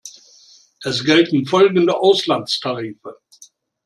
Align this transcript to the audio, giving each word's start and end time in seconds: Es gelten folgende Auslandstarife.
Es 0.83 1.05
gelten 1.05 1.45
folgende 1.45 1.95
Auslandstarife. 1.99 3.19